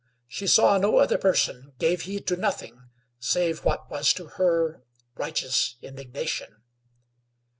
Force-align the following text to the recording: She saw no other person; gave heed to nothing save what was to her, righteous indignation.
She 0.27 0.47
saw 0.47 0.79
no 0.79 0.97
other 0.97 1.19
person; 1.19 1.73
gave 1.77 2.01
heed 2.01 2.25
to 2.25 2.35
nothing 2.35 2.89
save 3.19 3.63
what 3.63 3.87
was 3.91 4.15
to 4.15 4.29
her, 4.39 4.81
righteous 5.13 5.75
indignation. 5.79 6.63